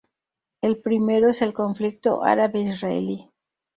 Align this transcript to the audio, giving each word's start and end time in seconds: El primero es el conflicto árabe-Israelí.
El 0.61 0.79
primero 0.79 1.29
es 1.29 1.43
el 1.43 1.53
conflicto 1.53 2.23
árabe-Israelí. 2.23 3.29